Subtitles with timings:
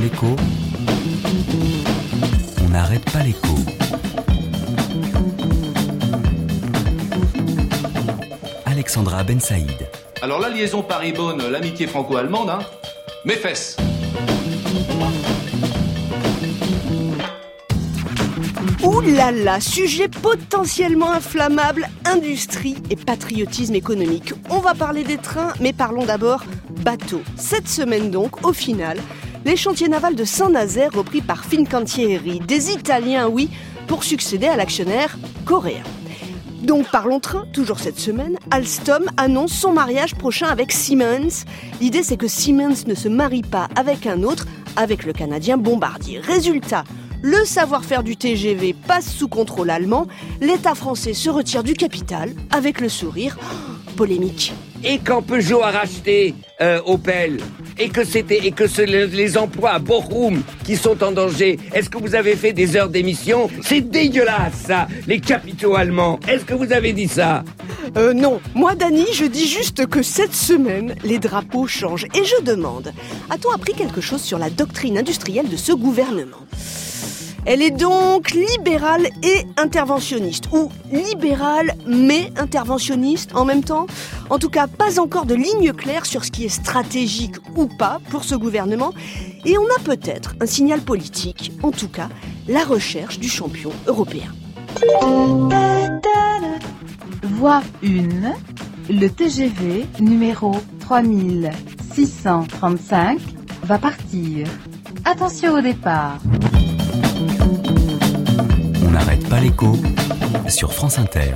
[0.00, 0.34] l'écho
[2.64, 3.54] On n'arrête pas l'écho.
[8.64, 9.88] Alexandra Ben Saïd.
[10.22, 12.60] Alors la liaison Paris-Bonne, l'amitié franco-allemande, hein
[13.24, 13.76] Mes fesses
[18.82, 24.32] Ouh là là, sujet potentiellement inflammable, industrie et patriotisme économique.
[24.48, 26.44] On va parler des trains, mais parlons d'abord
[26.82, 27.22] bateaux.
[27.36, 28.98] Cette semaine donc, au final,
[29.44, 33.50] les chantiers navals de Saint-Nazaire repris par Fincantieri, des Italiens oui,
[33.86, 35.82] pour succéder à l'actionnaire coréen.
[36.62, 41.44] Donc parlons train, toujours cette semaine, Alstom annonce son mariage prochain avec Siemens.
[41.80, 46.20] L'idée c'est que Siemens ne se marie pas avec un autre, avec le Canadien Bombardier.
[46.20, 46.84] Résultat,
[47.22, 50.06] le savoir-faire du TGV passe sous contrôle allemand,
[50.40, 53.38] l'État français se retire du capital avec le sourire.
[53.96, 54.52] Polémique.
[54.82, 57.38] Et quand Peugeot a racheté euh, Opel,
[57.80, 61.88] et que c'était et que ce- les, emplois à Bochum qui sont en danger, est-ce
[61.88, 63.48] que vous avez fait des heures d'émission?
[63.62, 66.20] C'est dégueulasse ça, les capitaux allemands.
[66.28, 67.42] Est-ce que vous avez dit ça?
[67.96, 72.06] Euh, non, moi Dani, je dis juste que cette semaine, les drapeaux changent.
[72.14, 72.92] Et je demande,
[73.30, 76.36] a-t-on appris quelque chose sur la doctrine industrielle de ce gouvernement?
[77.46, 83.86] Elle est donc libérale et interventionniste, ou libérale mais interventionniste en même temps
[84.28, 87.98] En tout cas, pas encore de ligne claire sur ce qui est stratégique ou pas
[88.10, 88.92] pour ce gouvernement.
[89.44, 92.08] Et on a peut-être un signal politique, en tout cas,
[92.48, 94.32] la recherche du champion européen.
[97.22, 97.88] Voie 1,
[98.90, 103.18] le TGV numéro 3635
[103.64, 104.46] va partir.
[105.04, 106.18] Attention au départ.
[108.84, 109.76] On n'arrête pas l'écho
[110.48, 111.34] sur France Inter.